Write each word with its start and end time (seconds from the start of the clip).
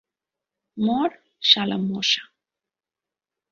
মর, 0.77 1.09
শালা 1.41 1.77
মশা। 1.89 2.23